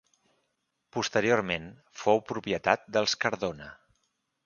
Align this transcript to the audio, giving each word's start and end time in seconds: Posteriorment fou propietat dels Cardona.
Posteriorment 0.97 1.69
fou 2.05 2.25
propietat 2.33 2.91
dels 2.97 3.19
Cardona. 3.27 3.73